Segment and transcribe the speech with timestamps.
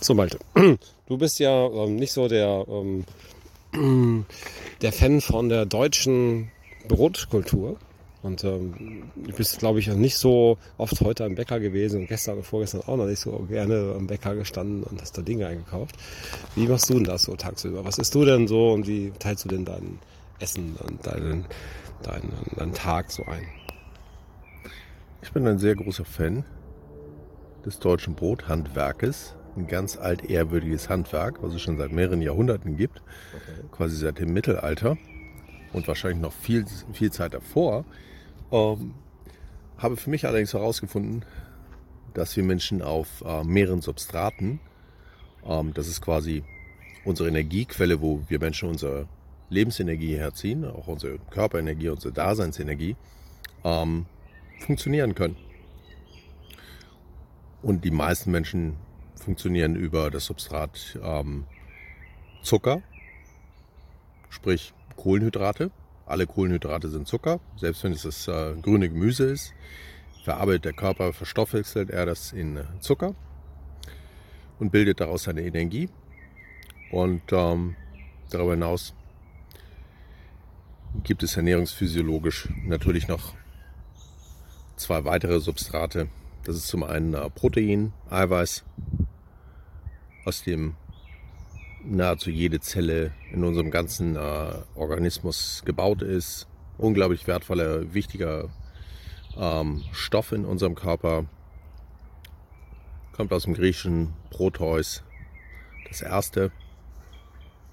[0.00, 0.38] So, Malte,
[1.06, 4.26] du bist ja ähm, nicht so der, ähm,
[4.82, 6.50] der Fan von der deutschen
[6.88, 7.76] Brotkultur.
[8.22, 12.38] Und ähm, du bist, glaube ich, nicht so oft heute am Bäcker gewesen und gestern
[12.38, 15.94] und vorgestern auch noch nicht so gerne am Bäcker gestanden und hast da Dinge eingekauft.
[16.56, 17.84] Wie machst du denn das so tagsüber?
[17.84, 20.00] Was isst du denn so und wie teilst du denn dein
[20.40, 21.44] Essen und deinen,
[22.02, 23.46] deinen, deinen Tag so ein?
[25.22, 26.44] Ich bin ein sehr großer Fan
[27.64, 29.35] des deutschen Brothandwerkes.
[29.56, 33.02] Ein ganz altehrwürdiges Handwerk, was es schon seit mehreren Jahrhunderten gibt,
[33.34, 33.66] okay.
[33.72, 34.98] quasi seit dem Mittelalter
[35.72, 37.84] und wahrscheinlich noch viel, viel Zeit davor.
[38.52, 38.94] Ähm,
[39.78, 41.24] habe für mich allerdings herausgefunden,
[42.12, 44.60] dass wir Menschen auf äh, mehreren Substraten,
[45.44, 46.44] ähm, das ist quasi
[47.04, 49.06] unsere Energiequelle, wo wir Menschen unsere
[49.48, 52.96] Lebensenergie herziehen, auch unsere Körperenergie, unsere Daseinsenergie,
[53.64, 54.06] ähm,
[54.60, 55.36] funktionieren können.
[57.62, 58.76] Und die meisten Menschen
[59.26, 61.46] funktionieren über das Substrat ähm,
[62.42, 62.80] Zucker,
[64.30, 65.72] sprich Kohlenhydrate.
[66.06, 69.52] Alle Kohlenhydrate sind Zucker, selbst wenn es das äh, grüne Gemüse ist.
[70.22, 73.16] Verarbeitet der Körper, verstoffwechselt er das in Zucker
[74.60, 75.88] und bildet daraus seine Energie.
[76.92, 77.74] Und ähm,
[78.30, 78.94] darüber hinaus
[81.02, 83.34] gibt es ernährungsphysiologisch natürlich noch
[84.76, 86.08] zwei weitere Substrate.
[86.44, 88.64] Das ist zum einen äh, Protein, Eiweiß,
[90.26, 90.74] aus dem
[91.84, 96.48] nahezu jede Zelle in unserem ganzen äh, Organismus gebaut ist.
[96.78, 98.50] Unglaublich wertvoller, wichtiger
[99.36, 101.26] ähm, Stoff in unserem Körper.
[103.12, 105.04] Kommt aus dem griechischen Proteus,
[105.88, 106.50] das erste.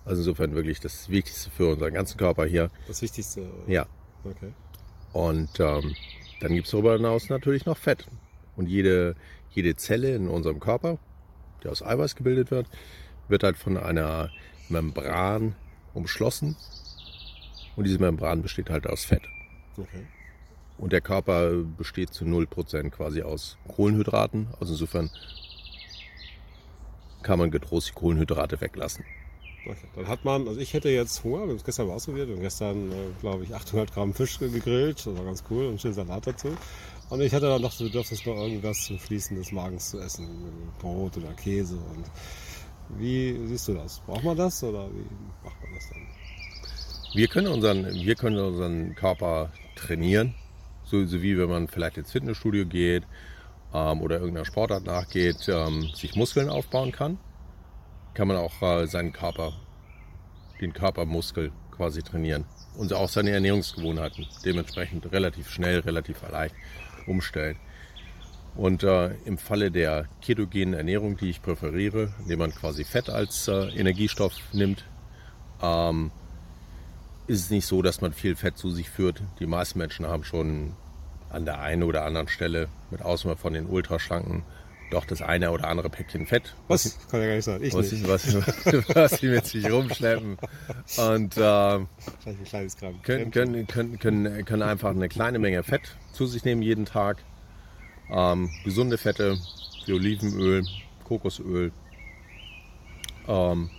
[0.06, 2.70] Also insofern wirklich das Wichtigste für unseren ganzen Körper hier.
[2.88, 3.50] Das Wichtigste?
[3.67, 3.88] Ja.
[4.23, 4.54] Okay.
[5.12, 5.95] Und ähm,
[6.40, 8.08] dann gibt es darüber hinaus natürlich noch Fett.
[8.56, 9.16] Und jede,
[9.50, 11.00] jede Zelle in unserem Körper,
[11.64, 12.67] die aus Eiweiß gebildet wird,
[13.28, 14.30] wird halt von einer
[14.69, 15.56] Membran
[15.94, 16.55] umschlossen.
[17.75, 19.23] Und diese Membran besteht halt aus Fett.
[19.77, 20.05] Okay.
[20.77, 24.48] Und der Körper besteht zu 0% quasi aus Kohlenhydraten.
[24.60, 25.10] Also insofern
[27.21, 29.05] kann man getrost die Kohlenhydrate weglassen.
[29.65, 29.77] Okay.
[29.95, 32.42] Dann hat man, also ich hätte jetzt Hunger, wir haben es gestern mal ausprobiert und
[32.42, 36.27] gestern, äh, glaube ich, 800 Gramm Fisch gegrillt, das war ganz cool und schön Salat
[36.27, 36.49] dazu.
[37.09, 40.27] Und ich hatte dann noch das Bedürfnis, noch irgendwas zum Fließen des Magens zu essen,
[40.80, 42.05] Brot oder Käse und
[42.97, 43.99] wie siehst du das?
[44.02, 45.05] Braucht man das oder wie
[45.43, 46.02] macht man das dann?
[47.14, 50.33] Wir können unseren, wir können unseren Körper trainieren,
[50.83, 53.03] so, so wie wenn man vielleicht ins Fitnessstudio geht
[53.73, 57.20] ähm, oder irgendeiner Sportart nachgeht, ähm, sich Muskeln aufbauen kann,
[58.14, 59.53] kann man auch äh, seinen Körper,
[60.61, 62.45] den Körpermuskel quasi trainieren.
[62.75, 64.25] Und auch seine Ernährungsgewohnheiten.
[64.43, 66.55] Dementsprechend relativ schnell, relativ leicht
[67.08, 67.58] umstellen.
[68.55, 73.47] Und äh, im Falle der ketogenen Ernährung, die ich präferiere, indem man quasi Fett als
[73.47, 74.86] äh, Energiestoff nimmt,
[75.61, 76.11] ähm,
[77.25, 79.21] ist es nicht so, dass man viel Fett zu sich führt.
[79.39, 80.73] Die meisten Menschen haben schon
[81.30, 84.43] an der einen oder anderen Stelle, mit Ausnahme von den Ultraschlanken,
[84.93, 86.55] doch das eine oder andere Päckchen Fett.
[86.67, 86.98] Was?
[87.09, 87.64] Kann ja gar nicht sein.
[87.64, 88.08] Ich was, nicht.
[88.08, 88.33] Was,
[88.95, 90.37] was, sie mit sich rumschleppen.
[90.98, 91.80] Und äh,
[93.03, 97.17] können, können, können, können, können einfach eine kleine Menge Fett zu sich nehmen jeden Tag
[98.09, 99.37] ähm, gesunde Fette
[99.86, 100.64] wie Olivenöl,
[101.03, 101.71] Kokosöl,
[103.27, 103.70] ähm,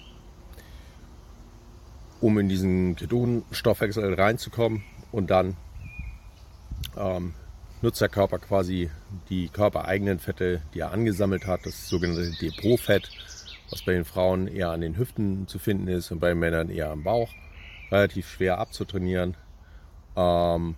[2.21, 4.83] um in diesen Ketonstoffwechsel reinzukommen
[5.13, 5.57] und dann
[6.97, 7.35] ähm,
[7.85, 8.91] nutzt der Körper quasi
[9.29, 13.11] die körpereigenen Fette, die er angesammelt hat, das sogenannte Depotfett,
[13.71, 16.71] was bei den Frauen eher an den Hüften zu finden ist und bei den Männern
[16.71, 17.29] eher am Bauch,
[17.91, 19.37] relativ schwer abzutrainieren,
[20.17, 20.77] ähm,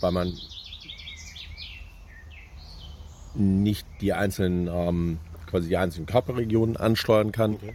[0.00, 0.32] weil man
[3.34, 7.74] nicht die einzelnen, ähm, quasi die einzelnen Körperregionen ansteuern kann, okay.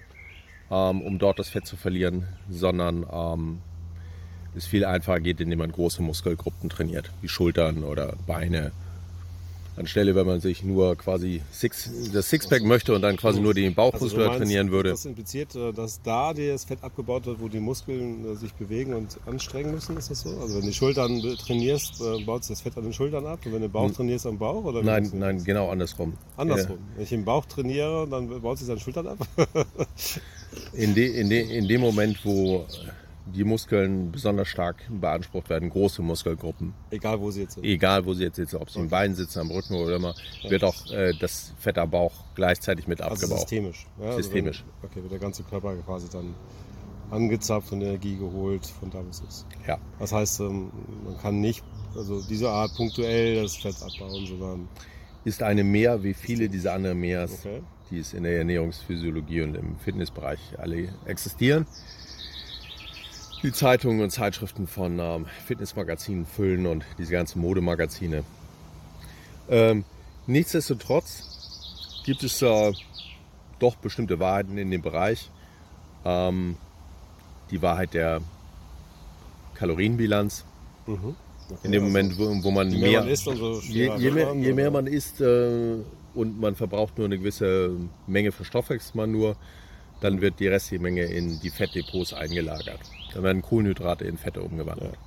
[0.71, 3.61] ähm, um dort das Fett zu verlieren, sondern ähm,
[4.55, 8.71] es viel einfacher geht, indem man große Muskelgruppen trainiert, wie Schultern oder Beine
[9.77, 13.73] anstelle, wenn man sich nur quasi Six, das Sixpack möchte und dann quasi nur den
[13.73, 14.91] Bauchmuskel also trainieren würde.
[14.91, 18.93] Das impliziert, äh, dass da das Fett abgebaut wird, wo die Muskeln äh, sich bewegen
[18.93, 20.29] und anstrengen müssen, ist das so?
[20.39, 23.51] Also wenn du Schultern trainierst, äh, baut sich das Fett an den Schultern ab und
[23.51, 23.95] wenn du den Bauch hm.
[23.95, 24.63] trainierst am Bauch?
[24.63, 26.13] Oder nein, nein, genau andersrum.
[26.37, 26.77] Andersrum.
[26.95, 29.27] Wenn ich den Bauch trainiere, dann baut sich an den Schultern ab?
[30.73, 32.65] in, de, in, de, in dem Moment, wo
[33.25, 36.73] die Muskeln besonders stark beansprucht werden, große Muskelgruppen.
[36.91, 37.63] Egal wo sie jetzt sind.
[37.63, 38.85] Egal wo sie jetzt sitzen, ob sie okay.
[38.85, 40.13] im Bein sitzen, am Rücken oder immer,
[40.47, 43.39] wird auch äh, das Fett am Bauch gleichzeitig mit also abgebaut.
[43.39, 43.87] Systemisch.
[43.99, 44.63] Ja, also systemisch.
[44.81, 46.35] wenn, okay, wird der ganze Körper quasi dann
[47.09, 49.45] angezapft und Energie geholt von da, wo es ist.
[49.67, 49.77] Ja.
[49.99, 50.71] Das heißt, ähm,
[51.03, 51.63] man kann nicht,
[51.95, 54.67] also diese Art punktuell das Fett abbauen, sondern
[55.23, 57.61] ist eine mehr wie viele dieser anderen Mehrs, Okay.
[57.89, 61.65] die es in der Ernährungsphysiologie und im Fitnessbereich alle existieren.
[63.45, 68.23] Die Zeitungen und Zeitschriften von ähm, Fitnessmagazinen füllen und diese ganzen Modemagazine.
[69.47, 69.83] Ähm,
[70.25, 72.73] nichtsdestotrotz gibt es äh,
[73.59, 75.29] doch bestimmte Wahrheiten in dem Bereich.
[76.05, 76.57] Ähm,
[77.51, 78.21] die Wahrheit der
[79.53, 80.43] Kalorienbilanz.
[80.87, 81.15] Mhm.
[81.47, 84.09] Okay, In dem also, Moment, wo, wo man Je mehr man isst, umso je, je,
[84.09, 85.75] mehr, man, je mehr man isst äh,
[86.15, 87.75] und man verbraucht nur eine gewisse
[88.07, 89.35] Menge verstoffwechselt man nur,
[90.01, 92.79] dann wird die restliche Menge in die Fettdepots eingelagert.
[93.15, 94.97] Dann werden Kohlenhydrate in Fette umgewandelt.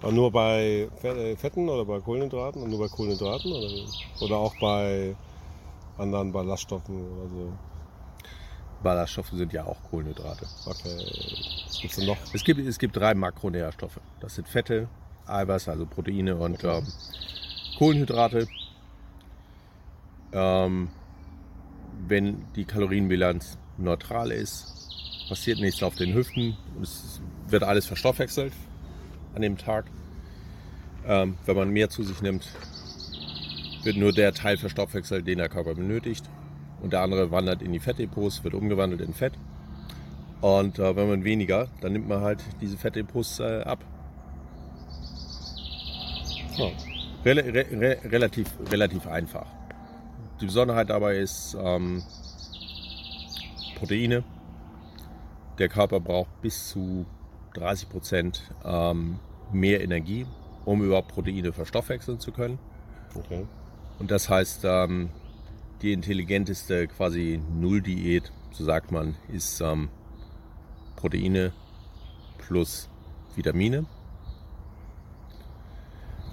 [0.00, 3.68] Aber nur bei äh, Fetten oder bei Kohlenhydraten und nur bei Kohlenhydraten oder,
[4.20, 5.16] oder auch bei
[5.98, 7.52] anderen Ballaststoffen oder so.
[8.84, 10.46] Ballaststoffe sind ja auch Kohlenhydrate.
[10.64, 10.96] Okay.
[11.66, 12.16] Was gibt's denn noch?
[12.32, 14.00] Es gibt, es gibt drei Makronährstoffe.
[14.20, 14.88] Das sind Fette,
[15.26, 16.86] Eiweiß, also Proteine und ähm,
[17.78, 18.46] Kohlenhydrate.
[20.32, 20.88] Ähm,
[22.06, 24.81] wenn die Kalorienbilanz neutral ist,
[25.32, 26.58] passiert nichts auf den Hüften.
[26.82, 28.52] Es wird alles verstoffwechselt
[29.34, 29.86] an dem Tag.
[31.06, 32.46] Ähm, wenn man mehr zu sich nimmt,
[33.82, 36.28] wird nur der Teil verstoffwechselt, den der Körper benötigt.
[36.82, 39.32] Und der andere wandert in die Fettdepots, wird umgewandelt in Fett.
[40.42, 43.82] Und äh, wenn man weniger, dann nimmt man halt diese Fettdepots äh, ab.
[46.58, 46.66] Ja.
[47.24, 49.46] Rel re re relativ, relativ einfach.
[50.42, 52.02] Die Besonderheit dabei ist ähm,
[53.78, 54.24] Proteine.
[55.58, 57.06] Der Körper braucht bis zu
[57.54, 59.18] 30 Prozent ähm,
[59.52, 60.26] mehr Energie,
[60.64, 62.58] um überhaupt Proteine verstoffwechseln zu können.
[63.14, 63.46] Okay.
[63.98, 65.10] Und das heißt, ähm,
[65.82, 69.90] die intelligenteste quasi Nulldiät, so sagt man, ist ähm,
[70.96, 71.52] Proteine
[72.38, 72.88] plus
[73.36, 73.84] Vitamine.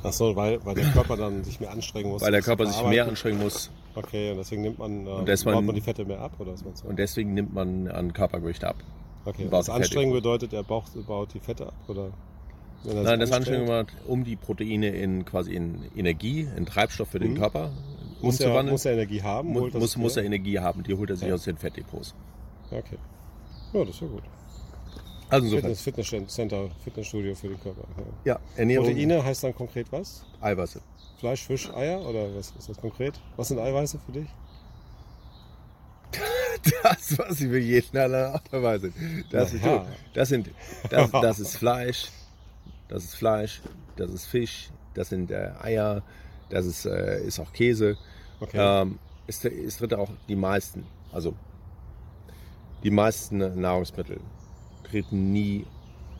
[0.01, 2.21] Achso, weil, weil der Körper dann sich mehr anstrengen muss.
[2.21, 5.55] Weil der Körper sich mehr anstrengen muss Okay, und deswegen nimmt man, äh, Und man-
[5.55, 6.87] baut man die Fette mehr ab oder was meinst du?
[6.87, 8.77] und deswegen nimmt man an Körpergewicht ab.
[9.29, 12.11] Okay, und das Anstrengen bedeutet, er baut, baut die Fette ab oder?
[12.85, 13.31] Er Nein, das?
[13.31, 17.37] Anstrengung macht, um die Proteine in quasi in Energie, in Treibstoff für den Mhm.
[17.37, 17.71] Körper
[18.21, 19.49] muss er, muss er Energie haben?
[19.49, 20.23] Mu- holt das muss, muss er?
[20.23, 21.33] Energie haben, die holt er sich Ja.
[21.35, 22.15] aus den Fettdepots.
[22.71, 22.97] Okay.
[23.73, 24.23] Ja, das ist ja gut.
[25.29, 27.83] Also insofern, Fitness, Fitnesscenter, Fitnessstudio für den Körper.
[28.25, 28.33] Ja.
[28.33, 30.25] ja, Ernährung, Proteine heißt dann konkret was?
[30.41, 30.81] Eiweiße.
[31.17, 33.19] Fleisch, Fisch, Eier oder was ist das konkret?
[33.35, 34.27] Was sind Eiweiße für dich?
[36.83, 38.93] Das, was ich für jeden aller Art und Weise.
[39.31, 39.63] Das, ist,
[40.13, 40.49] das, sind,
[40.89, 42.09] das, das ist Fleisch,
[42.87, 43.61] das ist Fleisch,
[43.95, 46.03] das ist Fisch, das sind äh, Eier,
[46.49, 47.97] das ist, äh, ist auch Käse.
[48.39, 48.57] Okay.
[48.59, 51.35] Ähm, es, es tritt auch die meisten, also
[52.83, 54.19] die meisten Nahrungsmittel
[54.83, 55.65] treten nie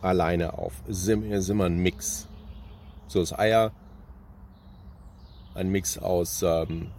[0.02, 0.74] alleine auf.
[0.88, 2.28] Es ist es ist immer ein Mix.
[3.08, 3.72] So ist Eier
[5.56, 6.92] ein Mix aus ähm,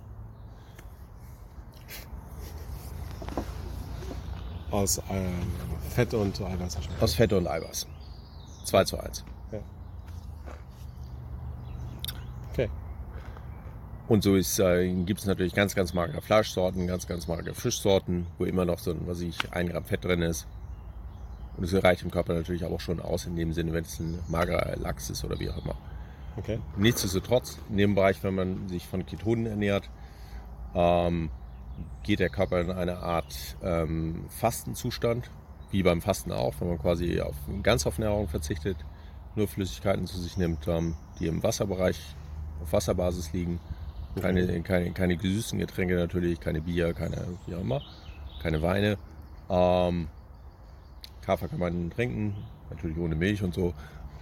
[4.70, 5.26] Aus ähm,
[5.90, 7.86] Fett und Eiweiß aus Fette und Eiweiß.
[8.64, 9.24] 2 zu 1.
[12.52, 12.68] Okay.
[14.08, 18.44] Und so äh, gibt es natürlich ganz, ganz magere Fleischsorten, ganz, ganz magere Fischsorten, wo
[18.44, 20.46] immer noch so ein, was ich, ein Gramm Fett drin ist.
[21.56, 24.18] Und es reicht dem Körper natürlich auch schon aus, in dem Sinne, wenn es ein
[24.28, 25.76] magerer Lachs ist oder wie auch immer.
[26.36, 26.58] Okay.
[26.76, 29.88] Nichtsdestotrotz, in dem Bereich, wenn man sich von Ketonen ernährt,
[30.74, 31.30] ähm,
[32.02, 35.30] geht der Körper in eine Art ähm, Fastenzustand,
[35.70, 38.76] wie beim Fasten auch, wenn man quasi auf, ganz auf Nahrung verzichtet,
[39.36, 42.00] nur Flüssigkeiten zu sich nimmt, ähm, die im Wasserbereich
[42.62, 43.60] auf Wasserbasis liegen.
[44.20, 47.80] Keine, keine, keine gesüßten Getränke natürlich, keine Bier, keine wie auch immer,
[48.42, 48.98] keine Weine.
[49.48, 50.08] Ähm,
[51.20, 52.34] Kaffee kann man trinken,
[52.70, 53.72] natürlich ohne Milch und so.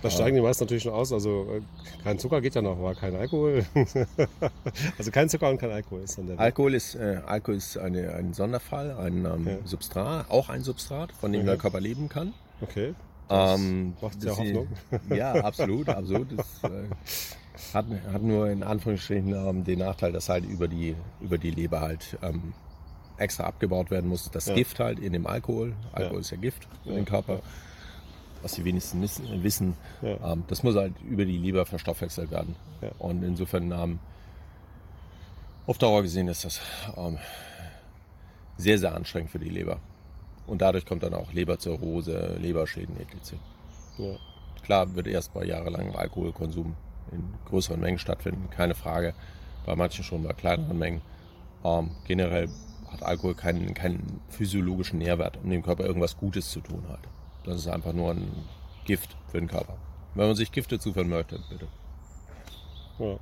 [0.02, 1.12] Da steigen die meisten natürlich schon aus.
[1.12, 3.64] Also äh, kein Zucker geht ja noch, aber kein Alkohol.
[4.98, 6.38] also kein Zucker und kein Alkohol ist dann der.
[6.38, 9.56] Alkohol ist, äh, Alkohol ist eine, ein Sonderfall, ein ähm, Ja.
[9.64, 11.46] Substrat, auch ein Substrat, von dem Mhm.
[11.46, 12.32] der Körper leben kann.
[12.60, 12.94] Okay.
[13.28, 14.68] Das Ähm, macht ja Hoffnung.
[15.14, 16.28] Ja, absolut, absolut.
[16.38, 21.38] Das, äh, hat, hat nur in Anführungsstrichen ähm, den Nachteil, dass halt über die, über
[21.38, 22.54] die Leber halt ähm,
[23.16, 24.30] extra abgebaut werden muss.
[24.30, 24.54] Das Ja.
[24.54, 25.74] Gift halt in dem Alkohol.
[25.92, 26.20] Alkohol Ja.
[26.20, 27.40] ist ja Gift für den Körper.
[28.42, 30.32] Was die wenigsten wissen, wissen Ja.
[30.32, 32.54] ähm, das muss halt über die Leber verstoffwechselt werden.
[32.80, 32.90] Ja.
[32.98, 33.98] Und insofern ähm,
[35.66, 36.60] auf Dauer gesehen ist das
[36.96, 37.18] ähm,
[38.56, 39.78] sehr, sehr anstrengend für die Leber.
[40.46, 43.34] Und dadurch kommt dann auch Leberzirrhose, Leberschäden etc.
[43.98, 44.16] Ja.
[44.62, 46.74] Klar wird erst bei jahrelangem Alkoholkonsum
[47.12, 49.14] in größeren Mengen stattfinden, keine Frage.
[49.66, 51.02] Bei manchen schon bei kleineren Mengen.
[51.64, 52.48] Ähm, generell
[52.90, 57.00] hat Alkohol keinen, keinen physiologischen Nährwert, um dem Körper irgendwas Gutes zu tun halt.
[57.48, 58.30] Das ist einfach nur ein
[58.84, 59.78] Gift für den Körper.
[60.14, 61.66] Wenn man sich Gifte zuführen möchte, bitte.
[62.98, 63.16] Ja.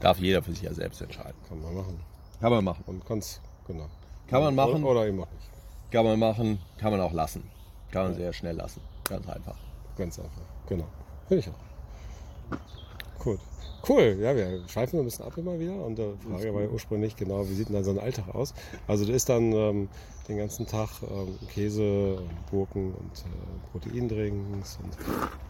[0.00, 1.36] darf jeder für sich ja selbst entscheiden.
[1.48, 2.00] Kann man machen.
[2.40, 2.82] Kann man machen.
[2.86, 3.86] Und kannst, genau.
[4.26, 4.82] Kann man machen.
[4.82, 5.48] Oder, eben auch nicht.
[5.92, 7.48] Kann man machen, kann man auch lassen.
[7.92, 8.80] Kann man sehr schnell lassen.
[9.04, 9.56] Ganz einfach.
[9.96, 10.42] Ganz einfach.
[10.68, 10.88] Genau.
[11.28, 13.22] Finde ich auch.
[13.22, 13.38] Gut.
[13.86, 17.16] Cool, ja, wir schweifen ein bisschen ab immer wieder und die Frage war ja ursprünglich
[17.16, 18.54] genau, wie sieht denn dann so ein Alltag aus?
[18.86, 19.88] Also du isst dann ähm,
[20.28, 24.96] den ganzen Tag ähm, Käse, und Gurken und äh, Proteindrinks und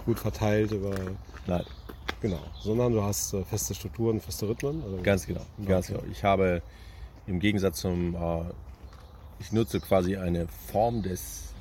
[0.05, 0.95] gut verteilt über,
[1.47, 1.65] Nein,
[2.21, 4.83] genau, sondern du hast äh, feste Strukturen, feste Rhythmen?
[4.83, 5.03] Oder?
[5.03, 5.43] ganz genau.
[5.67, 6.03] Ganz genau.
[6.11, 6.63] Ich habe
[7.27, 8.43] im Gegensatz zum, äh,
[9.41, 11.55] ich nutze quasi eine Form des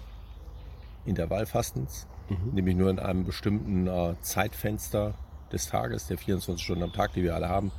[1.05, 2.07] Intervallfastens,
[2.51, 5.13] nämlich nur in einem bestimmten äh, Zeitfenster
[5.51, 7.71] des Tages, der 24 Stunden am Tag, die wir alle haben,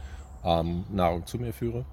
[0.44, 1.84] ähm, Nahrung zu mir führe.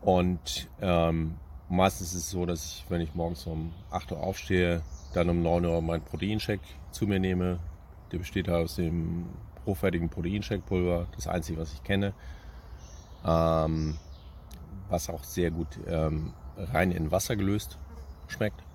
[0.00, 1.36] Und ähm,
[1.68, 4.82] meistens ist es so, dass ich, wenn ich morgens um 8 Uhr aufstehe,
[5.14, 7.58] dann um 9 Uhr meinen Proteinshake zu mir nehme.
[8.12, 9.26] Der besteht aus dem
[9.64, 12.14] hochwertigen Proteinshake-Pulver, das einzige, was ich kenne.
[13.24, 13.98] Ähm,
[14.88, 17.78] was auch sehr gut ähm, rein in Wasser gelöst
[18.28, 18.65] schmeckt.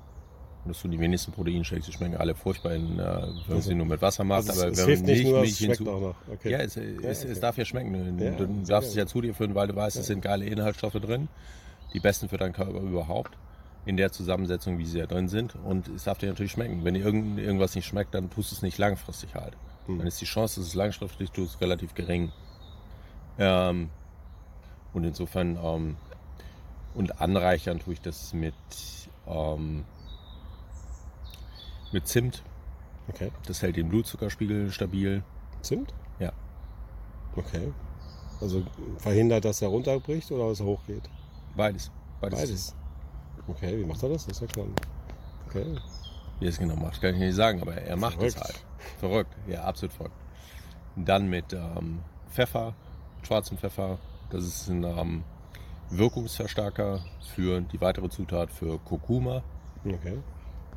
[0.64, 3.04] Und das tun die wenigsten Proteinshakes, die schmecken alle furchtbar, in, äh,
[3.48, 4.48] wenn Also- sie nur mit Wasser macht.
[4.50, 6.16] Also aber es, wenn Milch schmeckt hinzu-.
[6.32, 6.52] Okay.
[6.52, 7.32] ja, es, es, okay.
[7.32, 8.18] es darf ja schmecken.
[8.18, 10.46] Du, Ja, du darfst es ja zu dir führen, weil du weißt, es sind geile
[10.46, 11.30] Inhaltsstoffe drin.
[11.94, 13.38] Die besten für deinen Körper überhaupt.
[13.86, 15.56] In der Zusammensetzung, wie sie da drin sind.
[15.56, 16.84] Und es darf dir natürlich schmecken.
[16.84, 19.54] Wenn dir irgend, irgendwas nicht schmeckt, dann tust du es nicht langfristig halt.
[19.88, 19.98] Hm.
[19.98, 22.32] Dann ist die Chance, dass es langfristig tust, relativ gering.
[23.40, 23.90] Ähm,
[24.94, 25.96] und insofern, ähm,
[26.94, 28.54] und anreichern tue ich das mit,
[29.28, 29.86] ähm,
[31.94, 32.44] mit Zimt.
[33.10, 33.32] Okay.
[33.46, 35.24] Das hält den Blutzuckerspiegel stabil.
[35.62, 35.94] Zimt?
[36.20, 36.32] Ja.
[37.36, 37.72] Okay.
[38.40, 38.64] Also
[38.98, 41.10] verhindert, dass er runterbricht oder dass er hochgeht?
[41.56, 41.92] Beides.
[42.20, 42.76] Beides.
[43.48, 44.26] Okay, wie macht er das?
[44.26, 44.68] Das ist ja klar.
[45.48, 45.66] Okay.
[46.40, 48.56] Wie er es genau macht, kann ich nicht sagen, aber er macht es Verrückt.
[48.56, 48.66] halt.
[49.00, 50.16] Verrückt, ja, absolut verrückt.
[50.96, 52.74] Dann mit ähm, Pfeffer,
[53.24, 54.00] schwarzem Pfeffer.
[54.30, 55.24] Das ist ein ähm,
[55.90, 57.02] Wirkungsverstärker
[57.36, 59.44] für die weitere Zutat für Kurkuma,
[59.84, 60.20] Okay.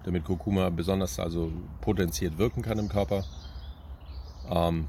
[0.04, 3.24] Damit Kurkuma besonders also potenziert wirken kann im Körper.
[4.50, 4.88] Ähm,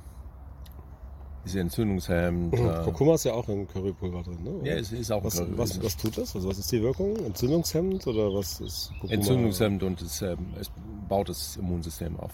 [1.46, 2.54] ist entzündungshemmend.
[2.56, 4.68] Äh, Kurkuma ist ja auch in Currypulver drin, ne?
[4.68, 6.36] ja, es ist auch was, Curry- was, ist was tut das?
[6.36, 7.16] Also was ist die Wirkung?
[7.18, 9.14] Entzündungshemmend oder was ist Kurkuma?
[9.14, 10.72] entzündungshemmend und es, ähm, es
[11.08, 12.32] baut das Immunsystem auf.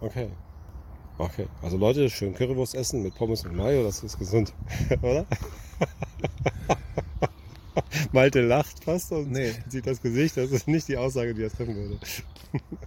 [0.00, 0.28] Okay.
[1.18, 1.46] Okay.
[1.62, 4.52] Also Leute, schön Currywurst essen mit Pommes und Mayo, das ist gesund,
[5.02, 5.24] oder?
[8.12, 9.52] Malte lacht fast und Nee.
[9.68, 10.36] sieht das Gesicht.
[10.36, 11.98] Das ist nicht die Aussage, die er treffen würde.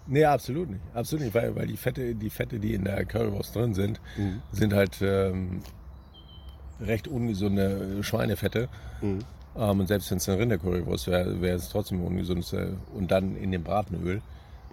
[0.08, 0.82] Nee, absolut nicht.
[0.94, 4.42] Absolut nicht, weil, weil die, Fette, die Fette, die in der Currywurst drin sind, Mhm.
[4.52, 5.62] sind halt ähm,
[6.80, 8.70] recht ungesunde Schweinefette.
[9.02, 9.20] Mhm.
[9.58, 12.46] Ähm, und selbst wenn es eine Rindercurrywurst wäre, wäre es trotzdem ungesund.
[12.96, 14.22] Und dann in dem Bratenöl.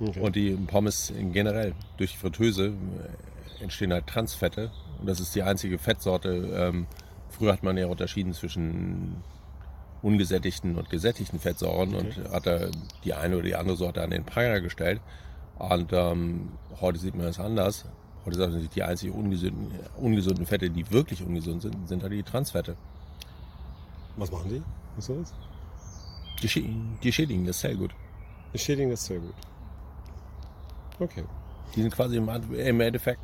[0.00, 0.20] Okay.
[0.20, 4.70] Und die Pommes generell durch die Fritteuse äh, entstehen halt Transfette.
[5.00, 6.30] Und das ist die einzige Fettsorte.
[6.54, 6.86] Ähm,
[7.30, 9.16] früher hat man ja unterschieden zwischen
[10.02, 12.68] ungesättigten und gesättigten Fettsäuren und hat da
[13.04, 15.00] die eine oder die andere Sorte an den Pranger gestellt.
[15.58, 17.84] Und ähm, heute sieht man das anders.
[18.24, 22.22] Heute sagt man die einzigen ungesunden, ungesunden Fette, die wirklich ungesund sind, sind halt die
[22.22, 22.76] Transfette.
[24.16, 24.62] Was machen die?
[24.96, 25.34] Was ist das?
[26.42, 27.92] Die, schä- die schädigen das Zellgut.
[28.52, 29.34] Die schädigen das sehr gut.
[31.00, 31.24] Okay.
[31.74, 33.20] Die sind quasi im, im Endeffekt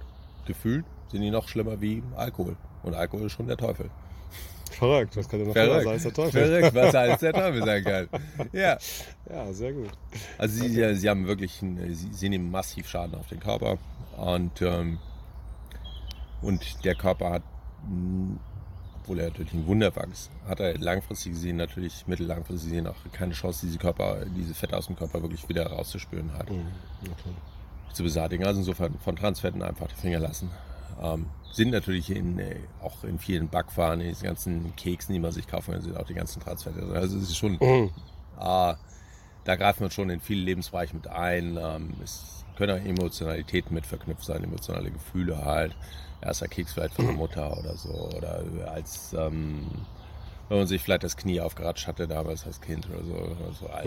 [0.46, 2.56] gefühlt, sind die noch schlimmer wie Alkohol.
[2.82, 3.90] Und Alkohol ist schon der Teufel.
[4.78, 5.16] Verrückt.
[5.16, 6.46] Was kann denn noch sein als der Teufel?
[6.46, 8.08] Verrückt, was als der Teufel sein kann.
[8.52, 8.78] Ja.
[9.30, 9.90] Ja, sehr gut.
[10.38, 13.78] Also sie, sie, sie haben wirklich, einen- sie, sie nehmen massiv Schaden auf den Körper.
[14.16, 14.98] Und, ähm,
[16.42, 17.42] und der Körper hat,
[19.02, 23.66] obwohl er natürlich ein Wunderwachs, hat er langfristig gesehen natürlich, mittellangfristig gesehen auch keine Chance,
[23.66, 26.50] diese Körper, diese Fette aus dem Körper wirklich wieder rauszuspüren hat.
[26.50, 26.66] Mhm.
[27.02, 27.34] Okay.
[27.92, 28.44] zu beseitigen.
[28.44, 30.50] Also insofern von Transfetten einfach die Finger lassen.
[31.02, 35.32] Ähm, sind natürlich in, äh, auch in vielen Backwaren, in diesen ganzen Keksen, die man
[35.32, 36.82] sich kaufen kann, sind auch die ganzen Transfette.
[36.94, 37.90] Also es ist schon, Mhm.
[38.38, 38.76] ah,
[39.44, 41.58] da greifen wir schon in viele Lebensbereiche mit ein.
[41.60, 45.76] Ähm, es können auch Emotionalitäten mit verknüpft sein, emotionale Gefühle halt.
[46.20, 47.90] Erster Keks vielleicht von der Mutter oder so.
[48.16, 49.66] Oder als, ähm,
[50.48, 53.36] wenn man sich vielleicht das Knie aufgeratscht hatte damals als Kind oder so.
[53.60, 53.66] So.
[53.66, 53.82] Ja,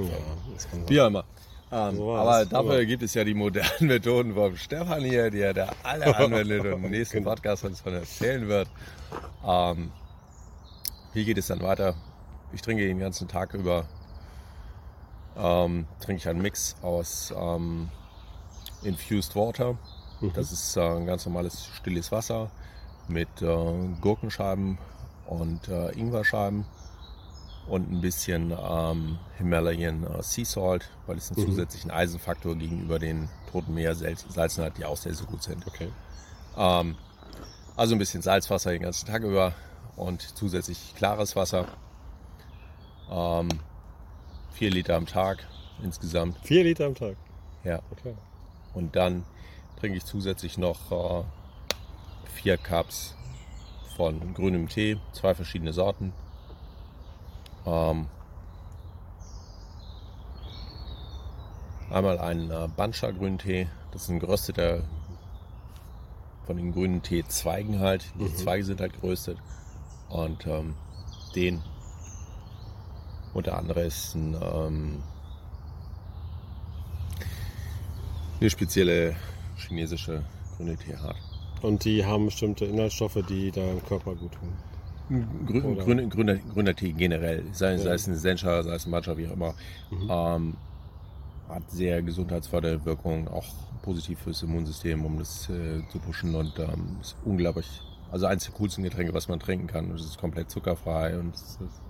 [0.54, 0.90] das kann sein.
[0.90, 1.26] Wie auch immer.
[1.72, 5.54] Ähm, So aber dafür gibt es ja die modernen Methoden vom Stefan hier, die er
[5.54, 7.32] da alle anwendet und im nächsten Genau.
[7.32, 8.70] Podcast uns von erzählen wird.
[9.46, 9.92] Ähm,
[11.14, 11.96] wie geht es dann weiter?
[12.54, 13.86] Ich trinke den ganzen Tag über
[15.38, 17.90] ähm, trinke ich einen Mix aus ähm,
[18.84, 19.78] Infused Water.
[20.22, 20.32] Mhm.
[20.34, 22.50] Das ist äh, ein ganz normales stilles Wasser
[23.08, 23.46] mit äh,
[24.02, 24.78] Gurkenscheiben
[25.28, 26.66] und äh, Ingwerscheiben
[27.68, 31.50] und ein bisschen ähm, Himalayan äh, Sea Salt, weil es einen Mhm.
[31.52, 35.66] zusätzlichen Eisenfaktor gegenüber den Toten Meersalzen hat, die auch sehr, sehr gut sind.
[35.68, 35.90] Okay.
[36.58, 36.96] Ähm,
[37.76, 39.54] Also ein bisschen Salzwasser den ganzen Tag über
[39.96, 41.68] und zusätzlich klares Wasser.
[43.12, 43.50] Ähm,
[44.52, 45.46] vier Liter am Tag
[45.84, 46.38] insgesamt.
[46.44, 47.16] Vier Liter am Tag?
[47.64, 47.80] Ja.
[47.92, 48.16] Okay.
[48.74, 49.26] Und dann
[49.80, 51.24] trinke ich zusätzlich noch äh,
[52.34, 53.14] vier Cups
[53.96, 56.14] von grünem Tee, zwei verschiedene Sorten.
[57.66, 58.08] Ähm,
[61.90, 64.84] einmal einen äh, Banscha Grüntee, das ist ein gerösteter
[66.46, 68.06] von den grünen Teezweigen halt.
[68.20, 68.36] Die Mhm.
[68.36, 69.38] Zweige sind halt geröstet.
[70.10, 70.76] Und ähm,
[71.36, 71.62] den
[73.34, 75.04] und der andere ist ein, ähm,
[78.40, 79.16] eine spezielle
[79.58, 80.24] chinesische
[80.56, 81.18] grüne Teeart.
[81.62, 84.54] Und die haben bestimmte Inhaltsstoffe, die deinem Körper gut tun.
[85.10, 87.78] Grün, grüner, grüner, grüner Tee generell, sei, Ja.
[87.80, 89.54] sei es ein Sencha, sei es ein Matcha, wie auch immer,
[89.90, 90.08] Mhm.
[90.10, 90.54] ähm,
[91.48, 93.46] hat sehr gesundheitsfördernde Wirkung, auch
[93.84, 97.68] positiv fürs Immunsystem, um das äh, zu pushen und ähm, ist unglaublich,
[98.12, 99.90] also eines der coolsten Getränke, was man trinken kann.
[99.92, 101.82] Und es ist komplett zuckerfrei und es ist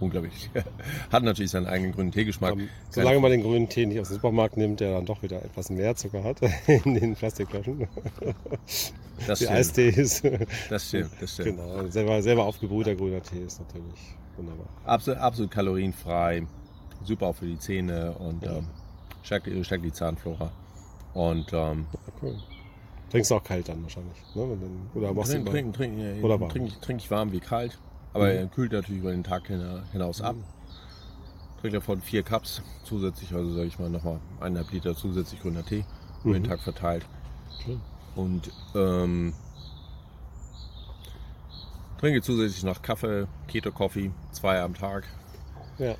[0.00, 0.50] unglaublich.
[1.12, 2.52] hat natürlich seinen eigenen grünen Teegeschmack.
[2.54, 5.42] Ähm, solange man den grünen Tee nicht aus dem Supermarkt nimmt, der dann doch wieder
[5.44, 7.86] etwas mehr Zucker hat in den Plastikflaschen.
[9.26, 10.22] das Die stimmt, Eistees.
[10.68, 11.58] das stimmt, das stimmt.
[11.58, 11.78] genau.
[11.78, 14.66] Und Selber, selber aufgebrühter grüner Tee ist natürlich wunderbar.
[14.84, 16.46] Absolut, absolut kalorienfrei,
[17.04, 18.58] super auch für die Zähne und Ja.
[18.58, 18.66] ähm,
[19.22, 20.50] stärkt, die- stärkt die Zahnflora.
[21.14, 22.36] Und ähm, Ja, cool.
[23.10, 24.16] Trinkst du auch kalt dann wahrscheinlich.
[24.34, 24.42] Ne?
[24.60, 26.50] Dann, oder machst du Trink, immer- trink, trink, Oder warm?
[26.50, 27.78] trink ich warm wie kalt.
[28.16, 28.38] Aber Mhm.
[28.38, 30.36] er kühlt natürlich über den Tag hina- hinaus ab.
[31.60, 35.84] Trink davon vier Cups zusätzlich, also sage ich mal nochmal eineinhalb Liter zusätzlich grüner Tee
[36.24, 36.48] über den Mhm.
[36.48, 37.04] Tag verteilt.
[37.62, 37.78] Schön.
[38.14, 39.34] Und ähm,
[41.98, 45.04] trinke zusätzlich noch Kaffee, Keto Coffee, zwei am Tag.
[45.78, 45.94] Ja.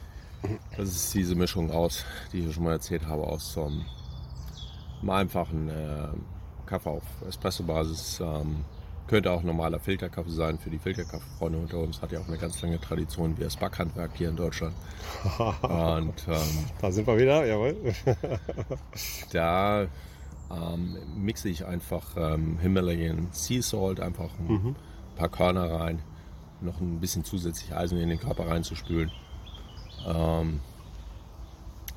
[0.76, 3.84] Das ist diese Mischung aus, die ich schon mal erzählt habe, aus ähm,
[5.02, 6.08] einem einfachen äh,
[6.66, 8.20] Kaffee auf Espresso-Basis.
[8.20, 8.64] Ähm,
[9.08, 12.02] könnte auch normaler Filterkaffee sein für die Filterkaffeefreunde unter uns.
[12.02, 14.74] Hat ja auch eine ganz lange Tradition wie das Backhandwerk hier in Deutschland.
[15.62, 17.76] Und ähm, da sind wir wieder, jawohl.
[19.32, 19.86] da
[20.50, 24.76] ähm, mixe ich einfach ähm, Himalayan Sea Salt, einfach ein Mhm.
[25.16, 26.00] paar Körner rein,
[26.60, 29.10] noch ein bisschen zusätzlich Eisen in den Körper reinzuspülen.
[30.06, 30.60] Ähm,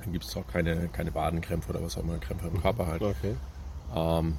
[0.02, 3.02] dann gibt es auch keine, keine Wadenkrämpfe oder was auch immer, Krämpfe im Körper halt.
[3.02, 3.36] Okay.
[3.96, 4.38] Ähm,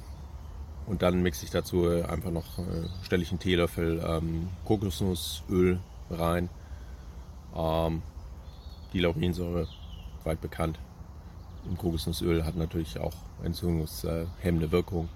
[0.91, 5.79] und dann mixe ich dazu äh, einfach noch, äh, stelle ich einen Teelöffel ähm, Kokosnussöl
[6.09, 6.49] rein.
[7.55, 8.01] Ähm,
[8.91, 9.69] die Laurinsäure,
[10.25, 10.79] weit bekannt.
[11.65, 15.07] Im Kokosnussöl hat natürlich auch entzündungshemmende Wirkung,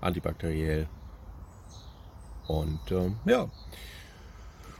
[0.00, 0.88] antibakteriell.
[2.46, 3.50] Und ähm, ja.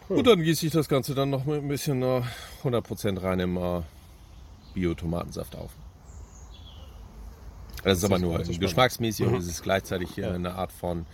[0.09, 0.19] Cool.
[0.21, 2.23] Und dann gieße ich das Ganze dann noch mit ein bisschen äh,
[2.65, 3.83] 100% reinem äh,
[4.73, 5.73] Bio-Tomatensaft auf.
[7.85, 8.39] Das ist aber nur.
[8.39, 8.59] Mhm.
[8.61, 10.33] geschmacksmäßig und es ist gleichzeitig Ja.
[10.33, 11.07] eine Art von,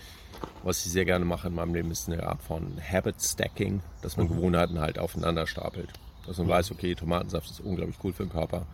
[0.63, 4.17] was ich sehr gerne mache in meinem Leben, ist eine Art von Habit Stacking, dass
[4.17, 4.31] man Mhm.
[4.37, 5.91] Gewohnheiten halt aufeinander stapelt.
[6.27, 8.67] Dass man weiß, okay, Tomatensaft ist unglaublich cool für den Körper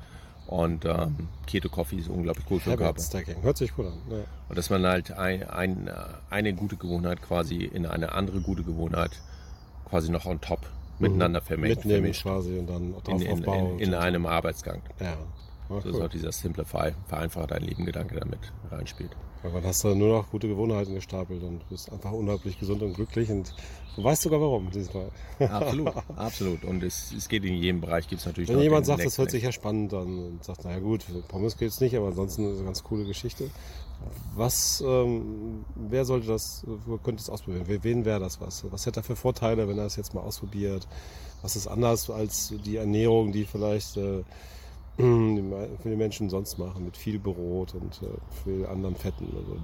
[0.47, 3.03] und ähm, Keto Coffee ist unglaublich cool für den Habit Körper.
[3.03, 3.43] Stacking.
[3.43, 3.99] Hört sich gut an.
[4.11, 4.25] Ja.
[4.49, 5.91] Und dass man halt ein, ein,
[6.31, 9.11] eine gute Gewohnheit quasi in eine andere gute Gewohnheit
[9.89, 10.61] quasi noch on top
[10.99, 12.23] miteinander vermengt, Mitnehmen vermischt.
[12.23, 13.73] quasi und dann In, drauf in, aufbauen.
[13.79, 14.81] in, in einem Arbeitsgang.
[15.01, 15.17] ja.
[15.73, 16.03] Ah, Das ist cool.
[16.07, 19.11] auch dieser Simplify, vereinfache dein Leben Gedanke damit reinspielt.
[19.45, 23.29] Irgendwann hast du nur noch gute Gewohnheiten gestapelt und bist einfach unglaublich gesund und glücklich
[23.29, 23.53] und
[23.97, 25.09] du weißt sogar warum diesmal.
[25.41, 26.65] Absolut, absolut.
[26.65, 29.19] Und es, es geht in jedem Bereich, gibt es natürlich Wenn jemand sagt, das Next
[29.19, 32.51] hört sich ja spannend an und sagt, naja gut, Pommes geht's nicht, aber ansonsten ist
[32.53, 33.51] es eine ganz coole Geschichte.
[34.37, 37.65] Was, ähm, wer sollte das, wo könnte es ausprobieren?
[37.67, 38.65] Wen wäre das was?
[38.71, 40.87] Was hätte er für Vorteile, wenn er es jetzt mal ausprobiert?
[41.43, 44.23] Was ist anders als die Ernährung, die vielleicht äh,
[44.97, 49.27] für die Menschen sonst machen, mit viel Brot und äh, viel anderen Fetten?
[49.37, 49.57] Also,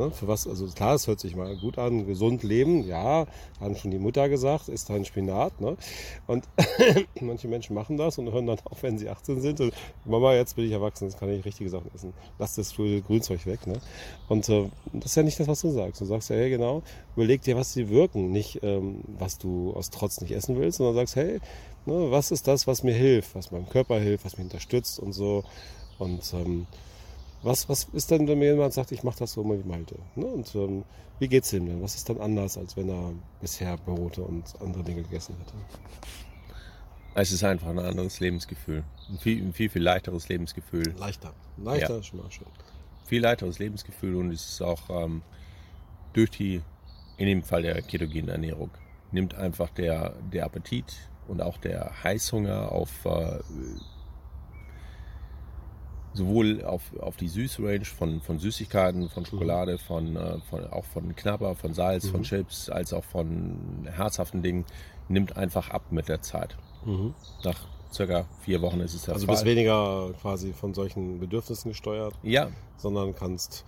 [0.00, 3.26] ne, für was, also klar, es hört sich mal gut an, gesund leben, ja,
[3.60, 5.76] haben schon die Mutter gesagt, ist ein Spinat, ne?
[6.26, 6.44] Und
[7.20, 9.60] manche Menschen machen das und hören dann auf, wenn sie 18 sind.
[9.60, 12.12] Und, Mama, jetzt bin ich erwachsen, jetzt kann ich richtige Sachen essen.
[12.38, 13.66] Lass das Grünzeug weg.
[13.66, 13.80] Ne?
[14.28, 16.00] Und äh, das ist ja nicht das, was du sagst.
[16.00, 16.82] Du sagst ja, hey, genau,
[17.16, 18.32] überleg dir, was sie wirken.
[18.32, 21.40] Nicht, ähm, was du aus Trotz nicht essen willst, sondern sagst, hey,
[21.86, 25.12] ne, was ist das, was mir hilft, was meinem Körper hilft, was mich unterstützt und
[25.12, 25.44] so.
[25.98, 26.66] Und ähm,
[27.42, 29.96] was, was ist denn, wenn mir jemand sagt, ich mache das so mal wie Malte?
[30.14, 30.26] Ne?
[30.26, 30.84] Und ähm,
[31.18, 31.82] wie geht's ihm denn?
[31.82, 35.54] Was ist dann anders, als wenn er bisher Brote und andere Dinge gegessen hätte?
[37.14, 38.84] Es ist einfach ein anderes Lebensgefühl.
[39.08, 40.94] Ein viel, ein viel, viel leichteres Lebensgefühl.
[40.98, 41.32] Leichter.
[41.56, 42.46] Leichter, ist schon mal schön.
[43.06, 45.22] Viel leichteres Lebensgefühl und es ist auch ähm,
[46.12, 46.62] durch die,
[47.16, 48.70] in dem Fall der ketogenen Ernährung,
[49.12, 53.40] nimmt einfach der, der Appetit und auch der Heißhunger auf äh,
[56.12, 61.14] sowohl auf, auf die Süßrange von, von Süßigkeiten, von Schokolade, von, äh, von, auch von
[61.14, 62.10] Knabber, von Salz, Mhm.
[62.10, 64.64] von Chips, als auch von herzhaften Dingen,
[65.08, 66.56] nimmt einfach ab mit der Zeit.
[67.44, 67.56] Nach
[67.92, 69.34] circa vier Wochen ist es der Also Fall.
[69.34, 73.64] bist weniger quasi von solchen Bedürfnissen gesteuert, ja, sondern kannst,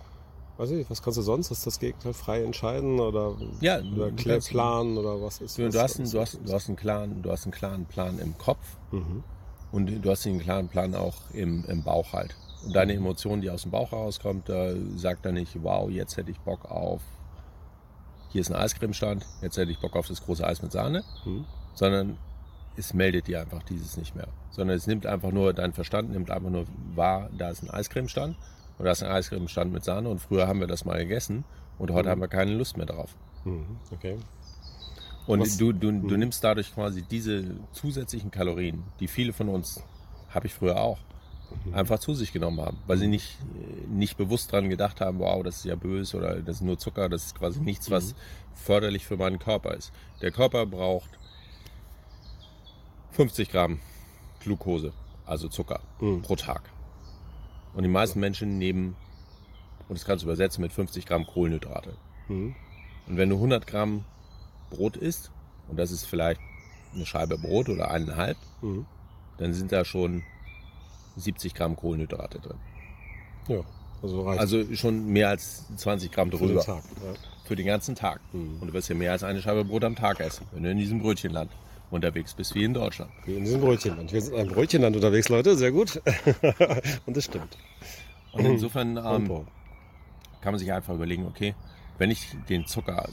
[0.57, 1.51] weiß ich was kannst du sonst?
[1.51, 5.79] Ist das Gegenteil frei entscheiden oder, Ja, oder planen oder was ist du, was du,
[5.81, 8.37] hast einen, was- du, hast, du, hast einen klaren, du hast einen klaren Plan im
[8.37, 9.23] Kopf Mhm.
[9.73, 12.35] Und du hast einen klaren Plan auch im, im Bauch halt.
[12.63, 16.31] Und deine Emotion, die aus dem Bauch herauskommt, äh, sagt dann nicht, wow, jetzt hätte
[16.31, 17.01] ich Bock auf,
[18.29, 21.45] hier ist ein Eiscremestand, jetzt hätte ich Bock auf das große Eis mit Sahne, Mhm.
[21.73, 22.17] sondern
[22.77, 24.27] es meldet dir einfach dieses nicht mehr.
[24.51, 28.37] Sondern es nimmt einfach nur, dein Verstand nimmt einfach nur wahr, da ist ein Eiscremestand
[28.77, 31.43] und da ist ein Eiscremestand mit Sahne und früher haben wir das mal gegessen
[31.79, 33.15] und heute haben wir keine Lust mehr drauf.
[33.43, 33.77] Mhm.
[33.91, 34.17] Okay.
[35.25, 39.81] Und du, du, du nimmst dadurch quasi diese zusätzlichen Kalorien, die viele von uns,
[40.29, 40.99] habe ich früher auch,
[41.71, 43.37] einfach zu sich genommen haben, weil sie nicht,
[43.87, 47.09] nicht bewusst dran gedacht haben, wow, das ist ja böse oder das ist nur Zucker,
[47.09, 48.15] das ist quasi nichts, was
[48.55, 49.91] förderlich für meinen Körper ist.
[50.21, 51.11] Der Körper braucht
[53.11, 53.79] 50 Gramm
[54.39, 54.93] Glucose,
[55.25, 56.21] also Zucker, Mhm.
[56.23, 56.63] pro Tag.
[57.75, 58.95] Und die meisten Menschen nehmen,
[59.87, 61.93] und das kannst du übersetzen mit 50 Gramm Kohlenhydrate.
[62.27, 62.55] Mhm.
[63.07, 64.05] Und wenn du 100 Gramm
[64.73, 65.31] Brot isst,
[65.69, 66.41] und das ist vielleicht
[66.93, 68.85] eine Scheibe Brot oder eineinhalb, Mhm.
[69.37, 70.23] dann sind da schon
[71.15, 72.57] 70 Gramm Kohlenhydrate drin.
[73.47, 73.61] Ja,
[74.01, 76.61] also reicht Also schon mehr als 20 Gramm für den drüber.
[76.63, 76.83] Tag.
[77.03, 77.13] Ja.
[77.45, 78.19] Für den ganzen Tag.
[78.33, 78.57] Mhm.
[78.61, 80.77] Und du wirst ja mehr als eine Scheibe Brot am Tag essen, wenn du in
[80.77, 81.51] diesem Brötchenland
[81.91, 83.11] unterwegs bist, wie in Deutschland.
[83.25, 84.11] Wie in diesem Brötchenland.
[84.11, 85.55] Wir sind in einem Brötchenland unterwegs, Leute.
[85.55, 86.01] Sehr gut.
[87.05, 87.57] Und das stimmt.
[88.31, 89.27] Und insofern ähm,
[90.41, 91.53] kann man sich einfach überlegen, okay,
[91.99, 93.07] wenn ich den Zucker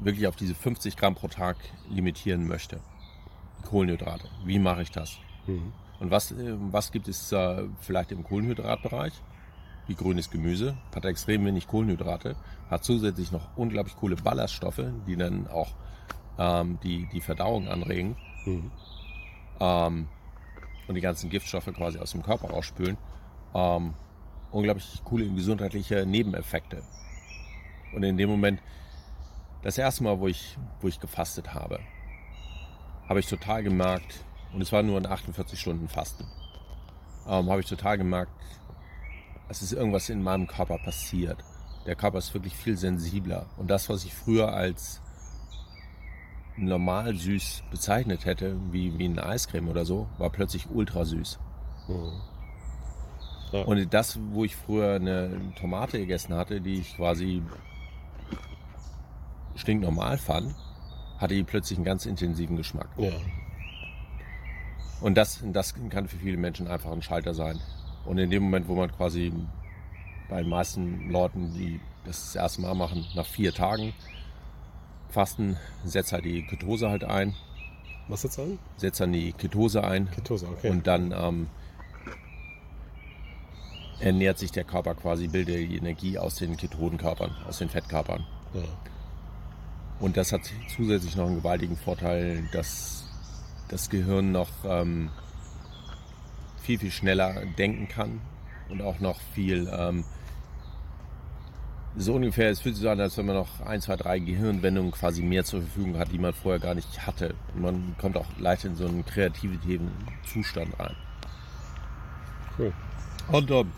[0.00, 1.56] wirklich auf diese 50 Gramm pro Tag
[1.88, 2.80] limitieren möchte,
[3.68, 5.18] Kohlenhydrate, wie mache ich das?
[5.46, 5.72] Mhm.
[6.00, 9.12] Und was, äh, was gibt es äh, vielleicht im Kohlenhydratbereich?
[9.86, 12.36] Wie grünes Gemüse, hat extrem wenig Kohlenhydrate,
[12.70, 15.74] hat zusätzlich noch unglaublich coole Ballaststoffe, die dann auch
[16.38, 18.70] ähm, die, die Verdauung anregen Mhm.
[19.60, 20.08] ähm,
[20.88, 22.96] und die ganzen Giftstoffe quasi aus dem Körper rausspülen.
[23.54, 23.94] Ähm,
[24.50, 26.82] unglaublich coole gesundheitliche Nebeneffekte.
[27.94, 28.62] Und in dem Moment,
[29.62, 31.80] das erste Mal, wo ich, wo ich gefastet habe,
[33.08, 36.24] habe ich total gemerkt, und es war nur ein 48 Stunden Fasten,
[37.26, 38.32] ähm, habe ich total gemerkt,
[39.48, 41.38] es ist irgendwas in meinem Körper passiert.
[41.86, 43.46] Der Körper ist wirklich viel sensibler.
[43.56, 45.00] Und das, was ich früher als
[46.56, 51.38] normal süß bezeichnet hätte, wie, wie eine Eiscreme oder so, war plötzlich ultra süß.
[51.88, 52.12] Mhm.
[53.52, 53.62] Ja.
[53.62, 57.42] Und das, wo ich früher eine Tomate gegessen hatte, die ich quasi
[59.60, 60.54] stinknormal fand,
[61.18, 62.88] hatte die plötzlich einen ganz intensiven Geschmack.
[62.96, 63.10] Ja.
[65.00, 67.60] Und das, das kann für viele Menschen einfach ein Schalter sein.
[68.04, 69.32] Und in dem Moment, wo man quasi
[70.28, 73.92] bei den meisten Leuten, die das das erste Mal machen, nach vier Tagen
[75.10, 77.34] fasten, setzt halt die Ketose halt ein,
[78.08, 78.58] Was jetzt an?
[78.76, 80.70] setzt dann die Ketose ein Ketose, okay.
[80.70, 81.48] und dann ähm,
[84.00, 88.24] ernährt sich der Körper quasi, bildet die Energie aus den Ketonenkörpern, aus den Fettkörpern.
[88.54, 88.62] ja.
[90.00, 90.40] Und das hat
[90.74, 93.04] zusätzlich noch einen gewaltigen Vorteil, dass
[93.68, 95.10] das Gehirn noch ähm,
[96.62, 98.20] viel, viel schneller denken kann
[98.70, 100.04] und auch noch viel, ähm,
[101.96, 104.92] so ungefähr, es fühlt sich so an, als wenn man noch ein, zwei, drei Gehirnwendungen
[104.92, 107.34] quasi mehr zur Verfügung hat, die man vorher gar nicht hatte.
[107.54, 109.90] Und man kommt auch leicht in so einen kreativen
[110.24, 110.94] Zustand rein.
[112.58, 112.72] Cool.
[113.28, 113.72] Und ähm,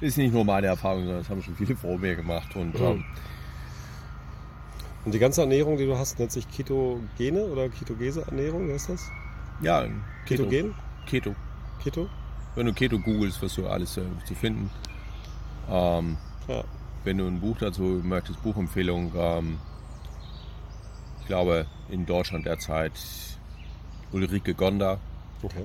[0.00, 2.56] ist nicht nur meine Erfahrung, sondern das haben schon viele vor mir gemacht.
[2.56, 3.04] Und ähm,
[5.04, 8.88] Und die ganze Ernährung, die du hast, nennt sich Ketogene oder ketogese Ernährung, wie heißt
[8.90, 9.10] das?
[9.60, 9.82] ja,
[10.26, 10.44] Keto.
[10.44, 10.74] Ketogen?
[11.06, 11.34] Keto.
[11.82, 12.08] Keto?
[12.54, 14.70] Wenn du Keto googelst, wirst du alles äh, zu finden.
[15.68, 16.16] Ähm,
[16.48, 16.62] Ja.
[17.04, 19.58] wenn du ein Buch dazu möchtest, Buchempfehlung, ähm,
[21.20, 22.92] ich glaube in Deutschland derzeit
[24.12, 24.98] Ulrike Gonda,
[25.42, 25.64] Okay.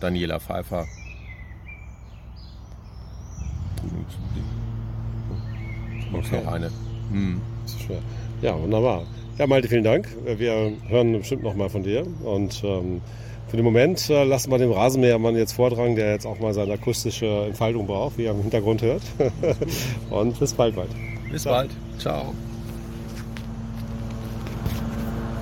[0.00, 0.86] Daniela Pfeiffer.
[6.12, 6.44] Gibt's Okay.
[6.44, 6.70] noch eine.
[7.10, 7.40] Hm.
[7.74, 8.00] Ist schwer.
[8.42, 9.04] Ja, wunderbar.
[9.38, 10.08] Ja, Malte, vielen Dank.
[10.24, 12.06] Wir hören bestimmt noch mal von dir.
[12.24, 13.00] Und ähm,
[13.48, 16.74] für den Moment äh, lassen wir dem Rasenmähermann jetzt vortragen, der jetzt auch mal seine
[16.74, 19.02] akustische Entfaltung braucht, wie er im Hintergrund hört.
[20.10, 20.90] Und bis bald bald.
[21.32, 21.70] Bis bald.
[21.98, 22.32] Ciao.